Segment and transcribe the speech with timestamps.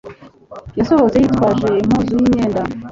[0.79, 2.61] Yasohotse yitwaje impuzu y'imyenda.